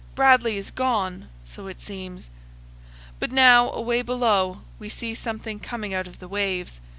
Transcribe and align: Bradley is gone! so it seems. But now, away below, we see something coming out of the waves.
Bradley 0.15 0.57
is 0.57 0.71
gone! 0.71 1.29
so 1.45 1.67
it 1.67 1.79
seems. 1.79 2.31
But 3.19 3.31
now, 3.31 3.69
away 3.71 4.01
below, 4.01 4.61
we 4.79 4.89
see 4.89 5.13
something 5.13 5.59
coming 5.59 5.93
out 5.93 6.07
of 6.07 6.17
the 6.17 6.27
waves. 6.27 6.81